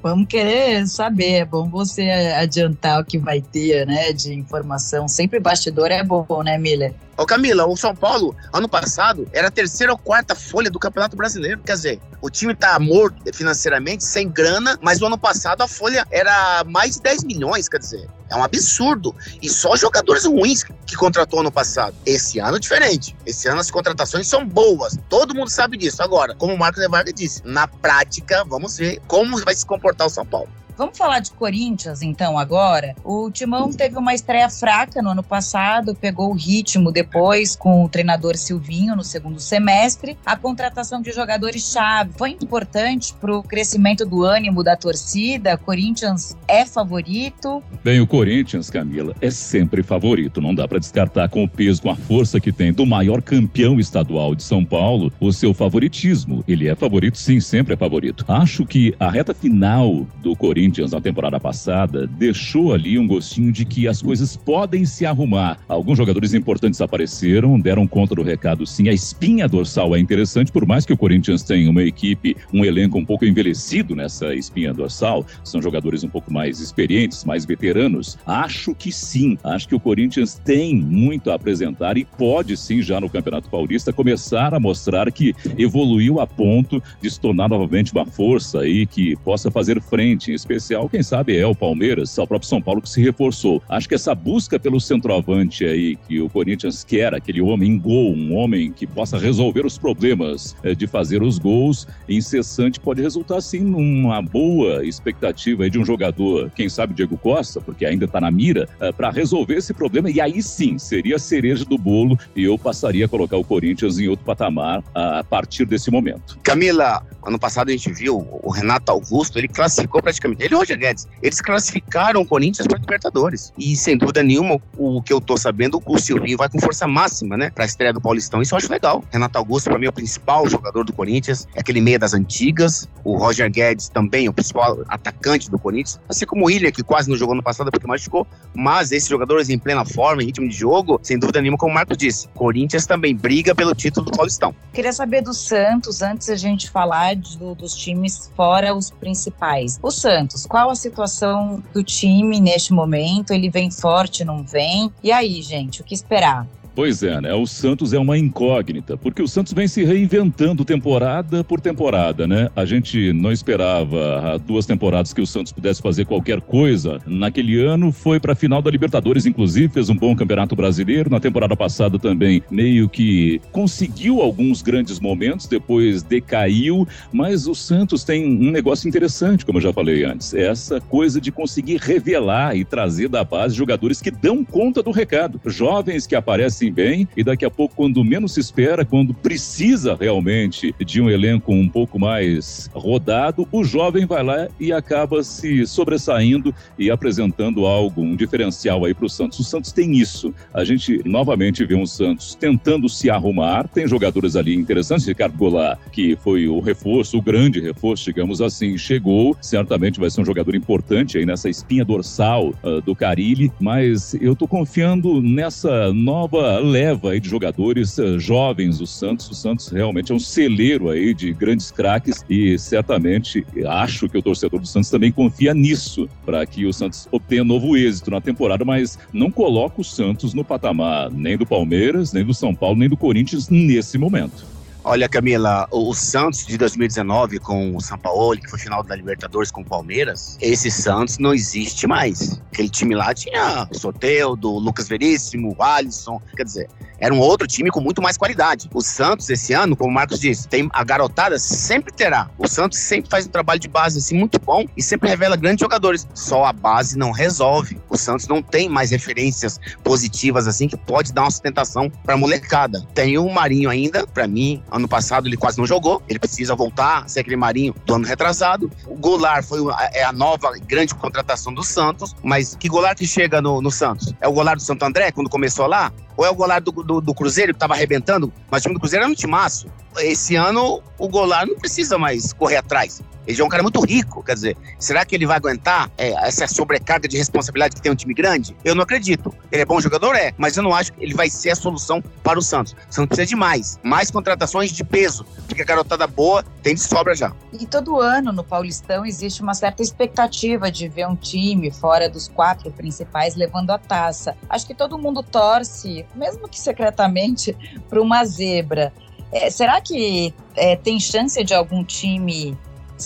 Vamos 0.00 0.28
querer 0.28 0.86
saber. 0.86 1.32
É 1.32 1.44
bom 1.44 1.68
você 1.68 2.08
adiantar 2.38 3.00
o 3.00 3.04
que 3.04 3.18
vai 3.18 3.40
ter, 3.40 3.84
né, 3.86 4.12
de 4.12 4.32
informação. 4.32 5.08
Sempre 5.08 5.40
bastidor 5.40 5.90
é 5.90 6.04
bom, 6.04 6.42
né, 6.44 6.56
Miller? 6.56 6.94
Ô 7.16 7.24
Camila, 7.24 7.64
o 7.64 7.76
São 7.76 7.94
Paulo, 7.94 8.34
ano 8.52 8.68
passado, 8.68 9.28
era 9.32 9.46
a 9.46 9.50
terceira 9.50 9.92
ou 9.92 9.98
quarta 9.98 10.34
folha 10.34 10.68
do 10.68 10.80
Campeonato 10.80 11.16
Brasileiro. 11.16 11.60
Quer 11.64 11.74
dizer, 11.74 12.00
o 12.20 12.28
time 12.28 12.54
tá 12.56 12.76
morto 12.80 13.16
financeiramente, 13.32 14.02
sem 14.02 14.28
grana, 14.28 14.76
mas 14.82 15.00
o 15.00 15.06
ano 15.06 15.16
passado 15.16 15.62
a 15.62 15.68
folha 15.68 16.04
era 16.10 16.64
mais 16.66 16.96
de 16.96 17.02
10 17.02 17.22
milhões, 17.22 17.68
quer 17.68 17.78
dizer, 17.78 18.08
é 18.28 18.36
um 18.36 18.42
absurdo. 18.42 19.14
E 19.40 19.48
só 19.48 19.76
jogadores 19.76 20.24
ruins 20.24 20.43
que 20.86 20.96
contratou 20.96 21.40
ano 21.40 21.50
passado. 21.50 21.96
Esse 22.04 22.38
ano 22.38 22.56
é 22.56 22.60
diferente. 22.60 23.16
Esse 23.24 23.48
ano 23.48 23.60
as 23.60 23.70
contratações 23.70 24.26
são 24.26 24.46
boas. 24.46 24.98
Todo 25.08 25.34
mundo 25.34 25.48
sabe 25.48 25.76
disso. 25.76 26.02
Agora, 26.02 26.34
como 26.34 26.54
o 26.54 26.58
Marco 26.58 26.80
De 26.80 26.88
Vargas 26.88 27.14
disse, 27.14 27.42
na 27.44 27.66
prática, 27.66 28.44
vamos 28.44 28.76
ver 28.76 29.00
como 29.06 29.42
vai 29.44 29.54
se 29.54 29.64
comportar 29.64 30.06
o 30.06 30.10
São 30.10 30.26
Paulo. 30.26 30.48
Vamos 30.76 30.98
falar 30.98 31.20
de 31.20 31.30
Corinthians, 31.30 32.02
então, 32.02 32.36
agora. 32.36 32.96
O 33.04 33.30
Timão 33.30 33.72
teve 33.72 33.96
uma 33.96 34.12
estreia 34.12 34.50
fraca 34.50 35.00
no 35.00 35.10
ano 35.10 35.22
passado, 35.22 35.94
pegou 35.94 36.30
o 36.30 36.34
ritmo 36.34 36.90
depois 36.90 37.54
com 37.54 37.84
o 37.84 37.88
treinador 37.88 38.36
Silvinho 38.36 38.96
no 38.96 39.04
segundo 39.04 39.38
semestre. 39.38 40.18
A 40.26 40.36
contratação 40.36 41.00
de 41.00 41.12
jogadores-chave 41.12 42.10
foi 42.18 42.30
importante 42.30 43.14
para 43.20 43.36
o 43.36 43.42
crescimento 43.42 44.04
do 44.04 44.24
ânimo 44.24 44.64
da 44.64 44.76
torcida. 44.76 45.56
Corinthians 45.56 46.36
é 46.48 46.66
favorito? 46.66 47.62
Bem, 47.84 48.00
o 48.00 48.06
Corinthians, 48.06 48.68
Camila, 48.68 49.14
é 49.20 49.30
sempre 49.30 49.80
favorito. 49.80 50.40
Não 50.40 50.52
dá 50.52 50.66
para 50.66 50.80
descartar 50.80 51.28
com 51.28 51.44
o 51.44 51.48
peso, 51.48 51.82
com 51.82 51.90
a 51.90 51.96
força 51.96 52.40
que 52.40 52.50
tem 52.50 52.72
do 52.72 52.84
maior 52.84 53.22
campeão 53.22 53.78
estadual 53.78 54.34
de 54.34 54.42
São 54.42 54.64
Paulo, 54.64 55.12
o 55.20 55.32
seu 55.32 55.54
favoritismo. 55.54 56.42
Ele 56.48 56.68
é 56.68 56.74
favorito, 56.74 57.16
sim, 57.16 57.38
sempre 57.38 57.74
é 57.74 57.76
favorito. 57.76 58.24
Acho 58.26 58.66
que 58.66 58.92
a 58.98 59.08
reta 59.08 59.32
final 59.32 60.04
do 60.20 60.34
Corinthians 60.34 60.63
Corinthians 60.64 60.92
na 60.92 61.00
temporada 61.00 61.38
passada 61.38 62.06
deixou 62.06 62.72
ali 62.72 62.98
um 62.98 63.06
gostinho 63.06 63.52
de 63.52 63.66
que 63.66 63.86
as 63.86 64.00
coisas 64.00 64.34
podem 64.34 64.86
se 64.86 65.04
arrumar. 65.04 65.58
Alguns 65.68 65.98
jogadores 65.98 66.32
importantes 66.32 66.80
apareceram, 66.80 67.60
deram 67.60 67.86
conta 67.86 68.14
do 68.14 68.22
recado 68.22 68.66
sim. 68.66 68.88
A 68.88 68.92
espinha 68.92 69.46
dorsal 69.46 69.94
é 69.94 69.98
interessante, 69.98 70.50
por 70.50 70.64
mais 70.64 70.86
que 70.86 70.92
o 70.92 70.96
Corinthians 70.96 71.42
tenha 71.42 71.70
uma 71.70 71.82
equipe, 71.82 72.34
um 72.50 72.64
elenco 72.64 72.96
um 72.96 73.04
pouco 73.04 73.26
envelhecido 73.26 73.94
nessa 73.94 74.34
espinha 74.34 74.72
dorsal, 74.72 75.26
são 75.44 75.60
jogadores 75.60 76.02
um 76.02 76.08
pouco 76.08 76.32
mais 76.32 76.60
experientes, 76.60 77.26
mais 77.26 77.44
veteranos. 77.44 78.16
Acho 78.24 78.74
que 78.74 78.90
sim, 78.90 79.36
acho 79.44 79.68
que 79.68 79.74
o 79.74 79.80
Corinthians 79.80 80.40
tem 80.42 80.74
muito 80.74 81.30
a 81.30 81.34
apresentar 81.34 81.98
e 81.98 82.06
pode 82.06 82.56
sim, 82.56 82.80
já 82.80 82.98
no 82.98 83.10
Campeonato 83.10 83.50
Paulista, 83.50 83.92
começar 83.92 84.54
a 84.54 84.60
mostrar 84.60 85.12
que 85.12 85.34
evoluiu 85.58 86.20
a 86.20 86.26
ponto 86.26 86.82
de 87.02 87.10
se 87.10 87.20
tornar 87.20 87.50
novamente 87.50 87.92
uma 87.92 88.06
força 88.06 88.60
aí 88.60 88.86
que 88.86 89.14
possa 89.16 89.50
fazer 89.50 89.78
frente, 89.82 90.32
em 90.32 90.34
especial, 90.54 90.88
quem 90.88 91.02
sabe 91.02 91.36
é 91.36 91.46
o 91.46 91.54
Palmeiras, 91.54 92.16
é 92.16 92.22
o 92.22 92.26
próprio 92.26 92.48
São 92.48 92.62
Paulo 92.62 92.80
que 92.80 92.88
se 92.88 93.02
reforçou. 93.02 93.62
Acho 93.68 93.88
que 93.88 93.94
essa 93.94 94.14
busca 94.14 94.58
pelo 94.58 94.80
centroavante 94.80 95.64
aí 95.64 95.96
que 95.96 96.20
o 96.20 96.28
Corinthians 96.28 96.84
quer, 96.84 97.14
aquele 97.14 97.40
homem 97.40 97.78
gol, 97.78 98.14
um 98.14 98.34
homem 98.34 98.72
que 98.72 98.86
possa 98.86 99.18
resolver 99.18 99.66
os 99.66 99.76
problemas 99.76 100.56
é, 100.62 100.74
de 100.74 100.86
fazer 100.86 101.22
os 101.22 101.38
gols 101.38 101.86
incessante, 102.08 102.78
pode 102.80 103.02
resultar 103.02 103.40
sim 103.40 103.60
numa 103.60 104.22
boa 104.22 104.84
expectativa 104.84 105.68
de 105.68 105.78
um 105.78 105.84
jogador, 105.84 106.50
quem 106.54 106.68
sabe 106.68 106.94
Diego 106.94 107.16
Costa, 107.16 107.60
porque 107.60 107.84
ainda 107.84 108.04
está 108.04 108.20
na 108.20 108.30
mira, 108.30 108.68
é, 108.80 108.92
para 108.92 109.10
resolver 109.10 109.56
esse 109.56 109.74
problema 109.74 110.10
e 110.10 110.20
aí 110.20 110.42
sim 110.42 110.78
seria 110.78 111.16
a 111.16 111.18
cereja 111.18 111.64
do 111.64 111.76
bolo 111.76 112.18
e 112.34 112.44
eu 112.44 112.58
passaria 112.58 113.06
a 113.06 113.08
colocar 113.08 113.36
o 113.36 113.44
Corinthians 113.44 113.98
em 113.98 114.08
outro 114.08 114.24
patamar 114.24 114.82
a 114.94 115.24
partir 115.24 115.64
desse 115.64 115.90
momento. 115.90 116.38
Camila, 116.42 117.04
ano 117.24 117.38
passado 117.38 117.68
a 117.68 117.72
gente 117.72 117.92
viu 117.92 118.26
o 118.42 118.50
Renato 118.50 118.92
Augusto, 118.92 119.38
ele 119.38 119.48
classificou 119.48 120.02
praticamente 120.02 120.43
ele 120.44 120.54
e 120.54 120.56
Roger 120.56 120.78
Guedes, 120.78 121.08
eles 121.22 121.40
classificaram 121.40 122.20
o 122.20 122.26
Corinthians 122.26 122.66
para 122.66 122.78
Libertadores. 122.78 123.52
E 123.58 123.74
sem 123.76 123.96
dúvida 123.96 124.22
nenhuma, 124.22 124.60
o 124.76 125.00
que 125.02 125.12
eu 125.12 125.20
tô 125.20 125.36
sabendo, 125.36 125.82
o 125.86 125.98
Silvinho 125.98 126.36
vai 126.36 126.48
com 126.48 126.58
força 126.60 126.86
máxima, 126.86 127.36
né, 127.36 127.50
para 127.50 127.64
a 127.64 127.66
estreia 127.66 127.92
do 127.92 128.00
Paulistão. 128.00 128.42
Isso 128.42 128.54
eu 128.54 128.58
acho 128.58 128.70
legal. 128.70 129.02
Renato 129.10 129.38
Augusto, 129.38 129.70
para 129.70 129.78
mim, 129.78 129.86
é 129.86 129.88
o 129.88 129.92
principal 129.92 130.48
jogador 130.48 130.84
do 130.84 130.92
Corinthians, 130.92 131.48
é 131.54 131.60
aquele 131.60 131.80
meia 131.80 131.98
das 131.98 132.12
antigas. 132.14 132.88
O 133.02 133.16
Roger 133.16 133.50
Guedes 133.50 133.88
também, 133.88 134.28
o 134.28 134.32
principal 134.32 134.82
atacante 134.88 135.50
do 135.50 135.58
Corinthians. 135.58 135.98
Assim 136.08 136.26
como 136.26 136.44
o 136.44 136.46
William, 136.46 136.70
que 136.70 136.82
quase 136.82 137.08
não 137.08 137.16
jogou 137.16 137.34
no 137.34 137.42
passado 137.42 137.70
porque 137.70 137.86
machucou. 137.86 138.26
Mas 138.54 138.92
esses 138.92 139.08
jogadores 139.08 139.48
em 139.48 139.58
plena 139.58 139.84
forma, 139.84 140.22
em 140.22 140.26
ritmo 140.26 140.48
de 140.48 140.54
jogo, 140.54 141.00
sem 141.02 141.18
dúvida 141.18 141.40
nenhuma, 141.40 141.58
como 141.58 141.72
o 141.72 141.74
Marco 141.74 141.96
disse, 141.96 142.28
Corinthians 142.34 142.86
também 142.86 143.14
briga 143.14 143.54
pelo 143.54 143.74
título 143.74 144.10
do 144.10 144.16
Paulistão. 144.16 144.54
Queria 144.72 144.92
saber 144.92 145.22
do 145.22 145.32
Santos, 145.32 146.02
antes 146.02 146.28
a 146.28 146.36
gente 146.36 146.70
falar 146.70 147.16
do, 147.16 147.54
dos 147.54 147.74
times 147.74 148.30
fora 148.36 148.74
os 148.74 148.90
principais. 148.90 149.78
O 149.82 149.90
Santos 149.90 150.33
Santos? 150.34 150.46
Qual 150.46 150.70
a 150.70 150.74
situação 150.74 151.62
do 151.72 151.82
time 151.82 152.40
neste 152.40 152.72
momento? 152.72 153.32
Ele 153.32 153.48
vem 153.48 153.70
forte, 153.70 154.24
não 154.24 154.42
vem? 154.42 154.92
E 155.02 155.12
aí, 155.12 155.40
gente, 155.40 155.80
o 155.80 155.84
que 155.84 155.94
esperar? 155.94 156.46
Pois 156.74 157.04
é, 157.04 157.20
né? 157.20 157.32
O 157.32 157.46
Santos 157.46 157.92
é 157.92 157.98
uma 157.98 158.18
incógnita, 158.18 158.96
porque 158.96 159.22
o 159.22 159.28
Santos 159.28 159.52
vem 159.52 159.68
se 159.68 159.84
reinventando 159.84 160.64
temporada 160.64 161.44
por 161.44 161.60
temporada, 161.60 162.26
né? 162.26 162.50
A 162.56 162.64
gente 162.64 163.12
não 163.12 163.30
esperava 163.30 164.18
há 164.18 164.38
duas 164.38 164.66
temporadas 164.66 165.12
que 165.12 165.20
o 165.20 165.26
Santos 165.26 165.52
pudesse 165.52 165.80
fazer 165.80 166.04
qualquer 166.04 166.40
coisa. 166.40 167.00
Naquele 167.06 167.64
ano 167.64 167.92
foi 167.92 168.18
para 168.18 168.32
a 168.32 168.36
final 168.36 168.60
da 168.60 168.72
Libertadores, 168.72 169.24
inclusive, 169.24 169.72
fez 169.72 169.88
um 169.88 169.94
bom 169.94 170.16
campeonato 170.16 170.56
brasileiro. 170.56 171.08
Na 171.08 171.20
temporada 171.20 171.56
passada 171.56 171.96
também 171.96 172.42
meio 172.50 172.88
que 172.88 173.40
conseguiu 173.52 174.20
alguns 174.20 174.60
grandes 174.60 174.98
momentos, 174.98 175.46
depois 175.46 176.02
decaiu, 176.02 176.88
mas 177.12 177.46
o 177.46 177.54
Santos 177.54 178.02
tem 178.02 178.26
um 178.26 178.50
negócio 178.50 178.88
interessante, 178.88 179.46
como 179.46 179.58
eu 179.58 179.62
já 179.62 179.72
falei 179.72 180.04
antes, 180.04 180.34
essa 180.34 180.80
coisa 180.80 181.20
de 181.20 181.30
conseguir 181.30 181.76
revelar 181.76 182.56
e 182.56 182.64
trazer 182.64 183.08
da 183.08 183.22
base 183.22 183.54
jogadores 183.54 184.02
que 184.02 184.10
dão 184.10 184.44
conta 184.44 184.82
do 184.82 184.90
recado, 184.90 185.40
jovens 185.46 186.04
que 186.04 186.16
aparecem 186.16 186.63
assim 186.64 186.72
bem, 186.72 187.08
e 187.16 187.22
daqui 187.22 187.44
a 187.44 187.50
pouco, 187.50 187.74
quando 187.74 188.02
menos 188.04 188.34
se 188.34 188.40
espera, 188.40 188.84
quando 188.84 189.12
precisa 189.12 189.96
realmente 189.98 190.74
de 190.84 191.00
um 191.00 191.10
elenco 191.10 191.52
um 191.52 191.68
pouco 191.68 191.98
mais 191.98 192.70
rodado, 192.72 193.46
o 193.52 193.62
jovem 193.64 194.06
vai 194.06 194.22
lá 194.22 194.48
e 194.58 194.72
acaba 194.72 195.22
se 195.22 195.66
sobressaindo 195.66 196.54
e 196.78 196.90
apresentando 196.90 197.66
algo, 197.66 198.02
um 198.02 198.16
diferencial 198.16 198.84
aí 198.84 198.94
para 198.94 199.06
o 199.06 199.08
Santos. 199.08 199.38
O 199.38 199.44
Santos 199.44 199.72
tem 199.72 199.96
isso. 199.96 200.34
A 200.52 200.64
gente 200.64 201.02
novamente 201.04 201.64
vê 201.64 201.74
um 201.74 201.86
Santos 201.86 202.34
tentando 202.34 202.88
se 202.88 203.10
arrumar, 203.10 203.68
tem 203.68 203.86
jogadores 203.86 204.36
ali 204.36 204.54
interessantes, 204.54 205.06
Ricardo 205.06 205.36
Goulart, 205.36 205.78
que 205.92 206.16
foi 206.16 206.48
o 206.48 206.60
reforço, 206.60 207.18
o 207.18 207.22
grande 207.22 207.60
reforço, 207.60 208.04
digamos 208.04 208.40
assim, 208.40 208.78
chegou, 208.78 209.36
certamente 209.40 210.00
vai 210.00 210.10
ser 210.10 210.20
um 210.20 210.24
jogador 210.24 210.54
importante 210.54 211.18
aí 211.18 211.26
nessa 211.26 211.48
espinha 211.48 211.84
dorsal 211.84 212.54
uh, 212.62 212.80
do 212.80 212.94
Carilli, 212.94 213.52
mas 213.60 214.14
eu 214.20 214.34
tô 214.34 214.46
confiando 214.46 215.20
nessa 215.20 215.92
nova 215.92 216.53
leva 216.58 217.10
aí 217.10 217.20
de 217.20 217.28
jogadores 217.28 217.98
uh, 217.98 218.18
jovens 218.18 218.78
do 218.78 218.86
Santos. 218.86 219.30
O 219.30 219.34
Santos 219.34 219.68
realmente 219.68 220.12
é 220.12 220.14
um 220.14 220.18
celeiro 220.18 220.88
aí 220.88 221.14
de 221.14 221.32
grandes 221.32 221.70
craques 221.70 222.24
e 222.28 222.58
certamente 222.58 223.44
acho 223.66 224.08
que 224.08 224.18
o 224.18 224.22
torcedor 224.22 224.60
do 224.60 224.66
Santos 224.66 224.90
também 224.90 225.12
confia 225.12 225.54
nisso 225.54 226.08
para 226.24 226.44
que 226.46 226.66
o 226.66 226.72
Santos 226.72 227.08
obtenha 227.10 227.44
novo 227.44 227.76
êxito 227.76 228.10
na 228.10 228.20
temporada, 228.20 228.64
mas 228.64 228.98
não 229.12 229.30
coloca 229.30 229.80
o 229.80 229.84
Santos 229.84 230.34
no 230.34 230.44
patamar 230.44 231.10
nem 231.10 231.36
do 231.36 231.46
Palmeiras, 231.46 232.12
nem 232.12 232.24
do 232.24 232.34
São 232.34 232.54
Paulo, 232.54 232.76
nem 232.76 232.88
do 232.88 232.96
Corinthians 232.96 233.48
nesse 233.48 233.98
momento. 233.98 234.53
Olha, 234.86 235.08
Camila, 235.08 235.66
o 235.70 235.94
Santos 235.94 236.44
de 236.44 236.58
2019 236.58 237.38
com 237.38 237.74
o 237.74 237.80
São 237.80 237.96
Paulo, 237.96 238.38
que 238.38 238.50
foi 238.50 238.58
final 238.58 238.82
da 238.82 238.94
Libertadores 238.94 239.50
com 239.50 239.62
o 239.62 239.64
Palmeiras, 239.64 240.36
esse 240.42 240.70
Santos 240.70 241.16
não 241.16 241.32
existe 241.32 241.86
mais. 241.86 242.38
Aquele 242.52 242.68
time 242.68 242.94
lá 242.94 243.14
tinha 243.14 243.66
o 243.70 243.78
Soteldo, 243.78 244.52
o 244.52 244.58
Lucas 244.58 244.86
Veríssimo, 244.86 245.56
o 245.58 245.62
Alisson, 245.62 246.20
quer 246.36 246.44
dizer, 246.44 246.68
era 246.98 247.12
um 247.12 247.18
outro 247.18 247.46
time 247.46 247.70
com 247.70 247.80
muito 247.80 248.00
mais 248.00 248.16
qualidade. 248.16 248.68
O 248.72 248.80
Santos, 248.80 249.28
esse 249.28 249.52
ano, 249.52 249.74
como 249.74 249.90
o 249.90 249.92
Marcos 249.92 250.20
disse, 250.20 250.46
tem 250.48 250.68
a 250.72 250.84
garotada 250.84 251.38
sempre 251.38 251.92
terá. 251.92 252.30
O 252.38 252.46
Santos 252.46 252.78
sempre 252.78 253.10
faz 253.10 253.26
um 253.26 253.30
trabalho 253.30 253.60
de 253.60 253.68
base 253.68 253.98
assim 253.98 254.16
muito 254.16 254.38
bom 254.38 254.64
e 254.76 254.82
sempre 254.82 255.08
revela 255.08 255.36
grandes 255.36 255.60
jogadores. 255.60 256.06
Só 256.14 256.44
a 256.44 256.52
base 256.52 256.96
não 256.96 257.10
resolve. 257.10 257.80
O 257.88 257.96
Santos 257.96 258.28
não 258.28 258.42
tem 258.42 258.68
mais 258.68 258.90
referências 258.90 259.58
positivas 259.82 260.46
assim 260.46 260.68
que 260.68 260.76
pode 260.76 261.12
dar 261.12 261.22
uma 261.22 261.30
sustentação 261.30 261.90
para 261.90 262.16
molecada. 262.16 262.86
Tem 262.94 263.18
o 263.18 263.28
Marinho 263.28 263.70
ainda, 263.70 264.06
para 264.06 264.26
mim, 264.26 264.62
Ano 264.74 264.88
passado 264.88 265.28
ele 265.28 265.36
quase 265.36 265.58
não 265.58 265.66
jogou. 265.66 266.02
Ele 266.08 266.18
precisa 266.18 266.54
voltar 266.54 267.08
ser 267.08 267.20
aquele 267.20 267.36
Marinho 267.36 267.74
do 267.86 267.94
ano 267.94 268.06
retrasado. 268.06 268.70
O 268.86 268.96
Goulart 268.96 269.44
foi 269.44 269.60
é 269.92 270.02
a 270.04 270.12
nova 270.12 270.52
grande 270.66 270.94
contratação 270.94 271.54
do 271.54 271.62
Santos. 271.62 272.14
Mas 272.22 272.56
que 272.56 272.68
Goulart 272.68 272.98
que 272.98 273.06
chega 273.06 273.40
no, 273.40 273.62
no 273.62 273.70
Santos? 273.70 274.12
É 274.20 274.26
o 274.26 274.32
Goulart 274.32 274.56
do 274.56 274.62
Santo 274.62 274.84
André, 274.84 275.12
quando 275.12 275.30
começou 275.30 275.66
lá? 275.66 275.92
Ou 276.16 276.24
é 276.24 276.30
o 276.30 276.34
Goulart 276.34 276.62
do, 276.62 276.72
do, 276.72 277.00
do 277.00 277.14
Cruzeiro 277.14 277.52
que 277.52 277.56
estava 277.56 277.74
arrebentando? 277.74 278.32
Mas 278.50 278.60
o 278.60 278.62
time 278.64 278.74
do 278.74 278.80
Cruzeiro 278.80 279.04
era 279.04 279.12
um 279.12 279.14
timaço. 279.14 279.66
Esse 279.98 280.34
ano 280.36 280.82
o 280.98 281.08
Goulart 281.08 281.48
não 281.48 281.56
precisa 281.56 281.98
mais 281.98 282.32
correr 282.32 282.56
atrás. 282.56 283.02
Ele 283.26 283.40
é 283.40 283.44
um 283.44 283.48
cara 283.48 283.62
muito 283.62 283.80
rico, 283.80 284.22
quer 284.22 284.34
dizer, 284.34 284.56
será 284.78 285.04
que 285.04 285.14
ele 285.14 285.26
vai 285.26 285.36
aguentar 285.36 285.90
é, 285.96 286.10
essa 286.26 286.46
sobrecarga 286.46 287.08
de 287.08 287.16
responsabilidade 287.16 287.74
que 287.74 287.80
tem 287.80 287.90
um 287.90 287.94
time 287.94 288.12
grande? 288.12 288.54
Eu 288.64 288.74
não 288.74 288.82
acredito. 288.82 289.34
Ele 289.50 289.62
é 289.62 289.64
bom 289.64 289.80
jogador, 289.80 290.14
é, 290.14 290.34
mas 290.36 290.56
eu 290.56 290.62
não 290.62 290.74
acho 290.74 290.92
que 290.92 291.02
ele 291.02 291.14
vai 291.14 291.30
ser 291.30 291.50
a 291.50 291.56
solução 291.56 292.02
para 292.22 292.38
o 292.38 292.42
Santos. 292.42 292.74
O 292.90 292.94
Santos 292.94 293.08
precisa 293.08 293.26
de 293.26 293.36
mais, 293.36 293.78
mais 293.82 294.10
contratações 294.10 294.72
de 294.72 294.84
peso, 294.84 295.24
porque 295.46 295.62
a 295.62 295.64
garotada 295.64 296.06
boa 296.06 296.44
tem 296.62 296.74
de 296.74 296.82
sobra 296.82 297.14
já. 297.14 297.32
E 297.52 297.66
todo 297.66 297.98
ano 298.00 298.32
no 298.32 298.44
Paulistão 298.44 299.06
existe 299.06 299.42
uma 299.42 299.54
certa 299.54 299.82
expectativa 299.82 300.70
de 300.70 300.88
ver 300.88 301.06
um 301.06 301.16
time 301.16 301.70
fora 301.70 302.08
dos 302.10 302.28
quatro 302.28 302.70
principais 302.70 303.34
levando 303.34 303.70
a 303.70 303.78
taça. 303.78 304.36
Acho 304.50 304.66
que 304.66 304.74
todo 304.74 304.98
mundo 304.98 305.22
torce, 305.22 306.03
mesmo 306.14 306.48
que 306.48 306.58
secretamente, 306.58 307.56
para 307.88 308.00
uma 308.00 308.24
zebra. 308.24 308.92
É, 309.32 309.50
será 309.50 309.80
que 309.80 310.32
é, 310.56 310.76
tem 310.76 310.98
chance 311.00 311.42
de 311.42 311.54
algum 311.54 311.84
time 311.84 312.56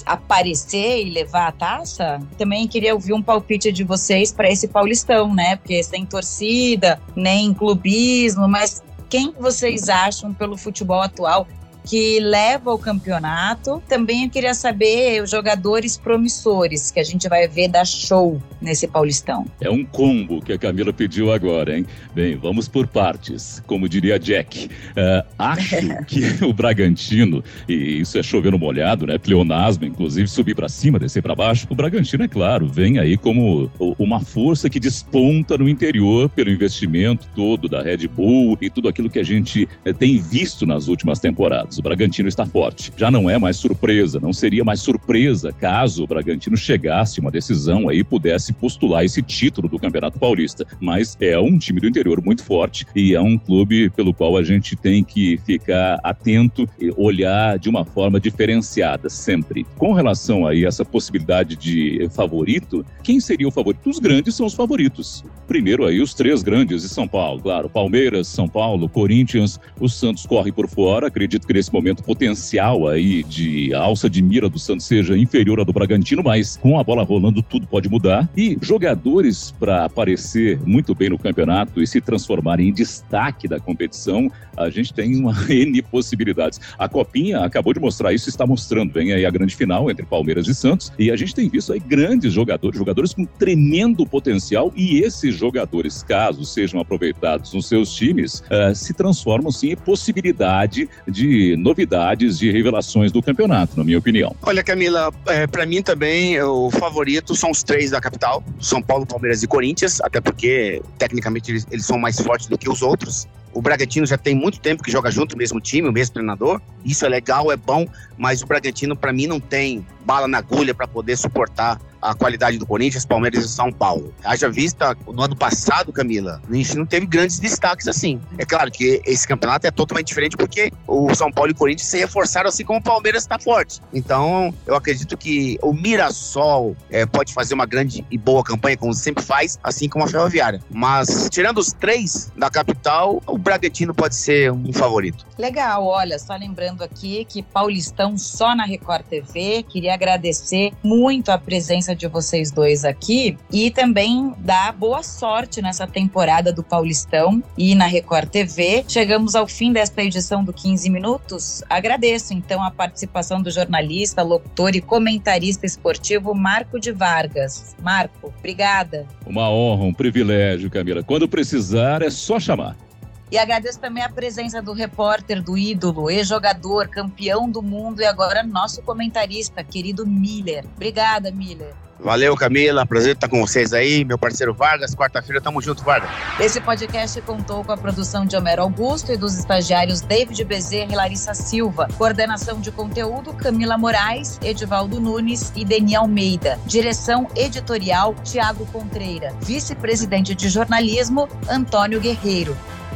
aparecer 0.05 1.07
e 1.07 1.11
levar 1.11 1.49
a 1.49 1.53
taça, 1.53 2.21
também 2.37 2.69
queria 2.69 2.95
ouvir 2.95 3.15
um 3.15 3.23
palpite 3.23 3.73
de 3.73 3.85
vocês 3.85 4.31
para 4.31 4.51
esse 4.51 4.69
Paulistão, 4.69 5.35
né? 5.35 5.57
Porque 5.57 5.83
sem 5.83 6.05
torcida, 6.05 7.01
nem 7.17 7.55
clubismo, 7.55 8.47
mas 8.47 8.83
quem 9.09 9.33
vocês 9.33 9.89
acham 9.89 10.35
pelo 10.35 10.57
futebol 10.57 11.01
atual 11.01 11.47
que 11.89 12.21
leva 12.21 12.71
ao 12.71 12.79
campeonato. 12.79 13.83
Também 13.89 14.25
eu 14.25 14.31
queria 14.31 14.53
saber 14.53 15.23
os 15.23 15.31
jogadores 15.31 15.97
promissores 15.97 16.91
que 16.91 17.01
a 17.01 17.03
gente 17.03 17.29
vai 17.29 17.49
ver 17.49 17.69
dar 17.69 17.87
show 17.87 18.41
nesse 18.61 18.87
Paulistão. 18.87 19.47
É 19.61 19.71
um 19.71 19.85
combo 19.85 20.43
que 20.43 20.53
a 20.53 20.59
Camila 20.59 20.93
pediu 20.93 21.33
agora, 21.33 21.77
hein? 21.77 21.87
Bem, 22.15 22.37
vamos 22.37 22.69
por 22.69 22.87
partes, 22.87 23.63
como 23.67 23.89
diria 23.89 24.19
Jack. 24.19 24.67
Uh, 24.67 25.27
acho 25.39 25.77
que 26.07 26.45
o 26.45 26.53
Bragantino, 26.53 27.43
e 27.67 28.01
isso 28.01 28.19
é 28.19 28.23
chovendo 28.23 28.59
molhado, 28.59 29.07
né? 29.07 29.17
Pleonasmo, 29.17 29.87
inclusive, 29.87 30.29
subir 30.29 30.55
para 30.55 30.69
cima, 30.69 30.99
descer 30.99 31.23
para 31.23 31.35
baixo. 31.35 31.67
O 31.71 31.75
Bragantino, 31.75 32.25
é 32.25 32.29
claro, 32.29 32.69
vem 32.69 32.99
aí 32.99 33.17
como 33.17 33.71
uma 33.99 34.21
força 34.21 34.69
que 34.69 34.79
desponta 34.79 35.57
no 35.57 35.69
interior 35.69 36.29
pelo 36.29 36.51
investimento 36.51 37.27
todo 37.35 37.69
da 37.69 37.81
Red 37.81 38.09
Bull 38.09 38.59
e 38.61 38.69
tudo 38.69 38.89
aquilo 38.89 39.09
que 39.09 39.19
a 39.19 39.25
gente 39.25 39.67
eh, 39.85 39.93
tem 39.93 40.19
visto 40.19 40.67
nas 40.67 40.89
últimas 40.89 41.19
temporadas. 41.19 41.78
O 41.79 41.83
Bragantino 41.83 42.29
está 42.29 42.45
forte. 42.45 42.93
Já 42.97 43.11
não 43.11 43.31
é 43.31 43.39
mais 43.39 43.57
surpresa, 43.57 44.19
não 44.21 44.33
seria 44.33 44.65
mais 44.65 44.81
surpresa 44.81 45.53
caso 45.53 46.05
o 46.05 46.07
Bragantino 46.07 46.57
chegasse 46.57 47.21
uma 47.21 47.31
decisão 47.31 47.89
aí 47.89 48.03
pudesse 48.03 48.53
postular 48.53 49.05
esse 49.05 49.23
título 49.23 49.69
do 49.69 49.79
Campeonato 49.79 50.19
Paulista. 50.19 50.67
Mas 50.81 51.17
é 51.21 51.39
um 51.39 51.59
time 51.59 51.81
do 51.81 51.87
interior 51.87 52.23
muito 52.23 52.43
forte 52.43 52.87
e 52.95 53.15
é 53.15 53.21
um 53.21 53.39
clube 53.39 53.91
pelo 53.91 54.13
qual 54.13 54.37
a 54.37 54.43
gente 54.43 54.75
tem 54.75 55.05
que 55.05 55.39
ficar 55.39 56.01
atento 56.03 56.69
e 56.81 56.93
olhar 56.97 57.59
de 57.59 57.69
uma 57.69 57.85
forma 57.85 58.19
diferenciada 58.19 59.09
sempre. 59.09 59.65
Com 59.77 59.93
relação 59.93 60.47
aí 60.47 60.65
a 60.65 60.69
essa 60.69 60.85
possibilidade 60.85 61.57
de 61.57 62.09
favorito, 62.11 62.85
quem 63.03 63.21
seria 63.21 63.49
o 63.49 63.53
favorito? 63.53 63.89
Os 63.89 63.99
grandes 63.99 64.35
são 64.35 64.47
os 64.47 64.55
favoritos. 64.55 65.25
Primeiro 65.49 65.87
aí 65.87 65.99
os 66.03 66.13
três 66.13 66.43
grandes 66.43 66.83
de 66.83 66.91
São 66.91 67.09
Paulo, 67.09 67.41
claro, 67.41 67.71
Palmeiras, 67.71 68.29
São 68.29 68.47
Paulo, 68.47 68.87
Corinthians, 68.87 69.59
o 69.81 69.89
Santos 69.89 70.27
corre 70.27 70.53
por 70.53 70.69
fora, 70.69 71.07
acredito 71.07 71.47
que 71.47 71.55
nesse 71.55 71.73
momento 71.73 72.05
potencial 72.05 72.87
aí 72.87 73.23
de 73.23 73.73
alça 73.73 74.11
de 74.11 74.21
mira 74.21 74.47
do 74.51 74.59
Santos 74.59 74.85
seja 74.85 75.17
inferior 75.17 75.59
à 75.59 75.65
do 75.65 75.73
Bragantino, 75.73 76.23
mas 76.23 76.59
com 76.59 76.79
a 76.79 76.85
bola 76.85 77.03
rolando 77.03 77.43
tudo 77.43 77.67
pode 77.67 77.89
mudar. 77.89 78.29
E 78.37 78.59
jogadores 78.61 79.51
para 79.59 79.87
aparecer 79.87 80.61
muito 80.67 80.95
bem 80.95 81.09
no 81.09 81.19
campeonato 81.19 81.83
e 81.83 81.87
se 81.87 81.99
transformarem 81.99 82.69
em 82.69 82.73
destaque 82.73 83.49
da 83.49 83.59
competição, 83.59 84.31
a 84.55 84.69
gente 84.69 84.93
tem 84.93 85.17
uma 85.17 85.33
N 85.49 85.81
possibilidades. 85.81 86.61
A 86.79 86.91
Copinha 86.91 87.41
acabou 87.41 87.73
de 87.73 87.81
mostrar 87.81 88.13
isso, 88.13 88.29
está 88.29 88.47
mostrando. 88.47 88.93
Vem 88.93 89.15
aí 89.15 89.25
a 89.25 89.31
grande 89.31 89.57
final 89.57 89.91
entre 89.91 90.05
Palmeiras 90.05 90.47
e 90.47 90.55
Santos 90.55 90.93
e 90.99 91.11
a 91.11 91.17
gente 91.17 91.35
tem 91.35 91.49
visto 91.49 91.73
aí 91.73 91.81
grandes 91.81 92.35
jogadores, 92.35 92.79
jogadores 92.79 93.15
com 93.15 93.25
tremendo 93.25 94.05
potencial 94.05 94.71
e 94.77 94.99
esses 94.99 95.38
jogadores, 95.39 96.03
caso 96.03 96.45
sejam 96.45 96.81
aproveitados 96.81 97.53
nos 97.53 97.67
seus 97.67 97.93
times, 97.95 98.43
uh, 98.51 98.75
se 98.75 98.93
transformam 98.93 99.51
sim 99.51 99.71
em 99.71 99.77
possibilidade 99.77 100.89
de 101.07 101.57
novidades, 101.57 102.39
de 102.39 102.51
revelações 102.51 103.13
do 103.13 103.23
campeonato, 103.23 103.77
na 103.77 103.85
minha 103.85 103.99
opinião. 103.99 104.35
Olha, 104.43 104.63
Camila, 104.63 105.13
é, 105.27 105.47
para 105.47 105.65
mim 105.65 105.83
também 105.83 106.41
o 106.43 106.71
favorito 106.71 107.35
são 107.35 107.51
os 107.51 107.63
três 107.63 107.91
da 107.91 108.01
capital: 108.01 108.43
São 108.61 108.83
Paulo, 108.83 109.07
Palmeiras 109.07 109.43
e 109.43 109.47
Corinthians, 109.47 110.01
até 110.01 110.21
porque 110.21 110.83
tecnicamente 110.99 111.51
eles, 111.51 111.67
eles 111.71 111.87
são 111.87 111.99
mais 111.99 112.19
fortes 112.21 112.49
do 112.49 112.59
que 112.59 112.69
os 112.69 112.83
outros. 112.83 113.27
O 113.53 113.63
Bragantino 113.63 114.07
já 114.07 114.19
tem 114.19 114.35
muito 114.35 114.61
tempo 114.61 114.83
que 114.83 114.91
joga 114.91 115.11
junto, 115.11 115.35
o 115.35 115.39
mesmo 115.39 115.61
time, 115.61 115.89
o 115.89 115.93
mesmo 115.93 116.15
treinador. 116.15 116.61
Isso 116.85 117.05
é 117.05 117.09
legal, 117.09 117.51
é 117.51 117.57
bom, 117.57 117.87
mas 118.17 118.43
o 118.43 118.47
Bragantino, 118.47 118.95
para 118.95 119.13
mim, 119.13 119.27
não 119.27 119.41
tem 119.41 119.85
bala 120.05 120.29
na 120.29 120.39
agulha 120.39 120.75
para 120.75 120.87
poder 120.87 121.17
suportar 121.17 121.81
a 122.09 122.15
qualidade 122.15 122.59
do 122.59 122.67
Corinthians, 122.67 123.05
Palmeiras 123.05 123.45
e 123.45 123.49
São 123.49 123.71
Paulo. 123.71 124.15
Haja 124.25 124.49
vista, 124.49 124.97
no 125.07 125.23
ano 125.23 125.37
passado, 125.37 125.93
Camila, 125.93 126.41
a 126.49 126.55
gente 126.55 126.77
não 126.77 126.87
teve 126.87 127.07
grandes 127.07 127.39
destaques 127.39 127.87
assim. 127.87 128.21
É 128.39 128.47
claro 128.47 128.71
que 128.71 129.03
esse 129.05 129.29
campeonato 129.29 129.67
é 129.67 129.71
totalmente 129.71 130.07
diferente 130.07 130.37
porque 130.37 130.73
o 130.87 131.15
São 131.15 131.31
Paulo 131.31 131.51
e 131.51 131.53
o 131.53 131.57
Corinthians 131.57 131.89
se 131.89 131.99
reforçaram 131.99 132.49
assim 132.49 132.65
como 132.65 132.79
o 132.79 132.83
Palmeiras 132.83 133.23
está 133.23 133.39
forte. 133.39 133.81
Então, 133.93 134.55
eu 134.67 134.75
acredito 134.75 135.17
que 135.17 135.59
o 135.63 135.73
Mirassol 135.73 136.75
é, 136.91 137.05
pode 137.05 137.35
fazer 137.35 137.53
uma 137.53 137.67
grande 137.67 138.07
e 138.11 138.17
boa 138.17 138.43
campanha, 138.43 138.77
como 138.77 138.95
sempre 138.95 139.23
faz, 139.23 139.59
assim 139.63 139.89
como 139.89 140.05
a 140.05 140.09
Ferroviária. 140.09 140.61
Mas, 140.71 141.29
tirando 141.31 141.59
os 141.59 141.73
três 141.73 142.33
da 142.37 142.49
capital, 142.49 143.23
o 143.27 143.37
Bragantino 143.37 143.95
pode 143.95 144.17
ser 144.17 144.51
um 144.51 144.73
favorito. 144.73 145.27
Legal, 145.37 145.85
olha, 145.85 146.19
só 146.19 146.35
lembrando 146.35 146.83
aqui 146.83 147.25
que 147.27 147.43
Paulistão 147.43 148.17
só 148.17 148.55
na 148.55 148.65
Record 148.65 149.05
TV. 149.07 149.63
Queria 149.63 149.95
agradecer 149.95 150.73
muito 150.83 151.31
a 151.31 151.39
presença 151.39 151.95
de 151.99 152.07
vocês 152.07 152.51
dois 152.51 152.85
aqui 152.85 153.37
e 153.53 153.71
também 153.71 154.33
dar 154.39 154.73
boa 154.73 155.03
sorte 155.03 155.61
nessa 155.61 155.87
temporada 155.87 156.53
do 156.53 156.63
Paulistão 156.63 157.43
e 157.57 157.75
na 157.75 157.87
Record 157.87 158.31
TV. 158.31 158.85
Chegamos 158.89 159.35
ao 159.35 159.47
fim 159.47 159.73
desta 159.73 160.03
edição 160.03 160.43
do 160.43 160.53
15 160.53 160.89
Minutos. 160.89 161.63
Agradeço 161.69 162.33
então 162.33 162.63
a 162.63 162.71
participação 162.71 163.43
do 163.43 163.51
jornalista, 163.51 164.23
locutor 164.23 164.75
e 164.75 164.81
comentarista 164.81 165.67
esportivo 165.67 166.35
Marco 166.35 166.79
de 166.79 166.93
Vargas. 166.93 167.75
Marco, 167.83 168.33
obrigada. 168.39 169.07
Uma 169.27 169.51
honra, 169.51 169.85
um 169.85 169.93
privilégio, 169.93 170.71
Camila. 170.71 171.03
Quando 171.03 171.29
precisar, 171.29 172.01
é 172.03 172.11
só 172.11 172.39
chamar. 172.39 172.88
E 173.31 173.39
agradeço 173.39 173.79
também 173.79 174.03
a 174.03 174.09
presença 174.09 174.63
do 174.63 174.73
repórter, 174.73 175.43
do 175.43 175.57
ídolo, 175.57 176.11
ex-jogador, 176.11 176.89
campeão 176.89 177.49
do 177.49 177.63
mundo 177.63 178.01
e 178.01 178.07
agora 178.07 178.43
nosso 178.43 178.83
comentarista, 178.83 179.63
querido 179.63 180.07
Miller. 180.07 180.65
Obrigada, 180.77 181.31
Miller. 181.31 181.75
Valeu, 182.01 182.37
Camila. 182.37 182.87
Prazer 182.87 183.15
estar 183.15 183.29
com 183.29 183.41
vocês 183.41 183.73
aí. 183.73 184.05
Meu 184.05 184.17
parceiro 184.17 184.55
Vargas. 184.55 184.95
Quarta-feira, 184.95 185.41
tamo 185.41 185.61
junto, 185.61 185.83
Vargas. 185.83 186.09
Esse 186.39 186.61
podcast 186.61 187.21
contou 187.23 187.65
com 187.65 187.73
a 187.73 187.77
produção 187.77 188.25
de 188.25 188.37
Homero 188.37 188.63
Augusto 188.63 189.13
e 189.13 189.17
dos 189.17 189.37
estagiários 189.37 190.01
David 190.01 190.45
Bezerra 190.45 190.93
e 190.93 190.97
Larissa 190.97 191.35
Silva. 191.35 191.89
Coordenação 191.99 192.61
de 192.61 192.71
conteúdo, 192.71 193.35
Camila 193.35 193.77
Moraes, 193.77 194.39
Edivaldo 194.43 195.01
Nunes 195.01 195.53
e 195.57 195.65
Deni 195.65 195.97
Almeida. 195.97 196.59
Direção 196.67 197.27
editorial, 197.35 198.15
Tiago 198.23 198.65
Contreira. 198.67 199.35
Vice-presidente 199.41 200.37
de 200.37 200.49
jornalismo, 200.49 201.29
Antônio 201.49 202.01
Guerreiro. 202.01 202.57